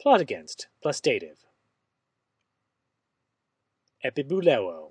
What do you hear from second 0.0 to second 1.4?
Plot against plus dative.